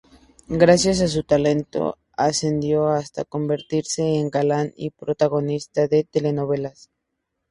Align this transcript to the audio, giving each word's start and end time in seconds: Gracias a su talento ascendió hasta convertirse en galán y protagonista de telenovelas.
Gracias 0.49 0.99
a 1.01 1.07
su 1.07 1.21
talento 1.23 1.99
ascendió 2.13 2.87
hasta 2.87 3.23
convertirse 3.23 4.01
en 4.15 4.31
galán 4.31 4.73
y 4.75 4.89
protagonista 4.89 5.87
de 5.87 6.03
telenovelas. 6.05 6.89